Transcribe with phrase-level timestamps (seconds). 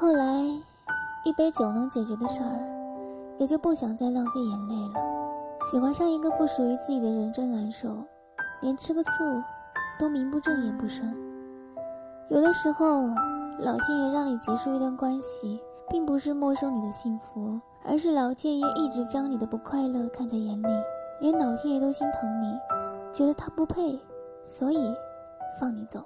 [0.00, 0.24] 后来
[1.24, 4.94] 一杯酒能解决的事儿也就不想再浪费眼泪了。
[5.70, 8.02] 喜欢上一个不属于自己的人真难受
[8.62, 9.10] 连吃个醋
[9.98, 11.14] 都名不正言不顺。
[12.30, 13.08] 有的时候
[13.58, 15.60] 老天爷让你结束一段关系
[15.90, 20.82] 并不是没收你的幸福而是老天爷一直将你的不快乐看在眼里
[21.20, 22.58] 连老天爷都心疼你
[23.12, 24.00] 觉得他不配
[24.44, 24.94] 所以
[25.60, 26.02] 放你走。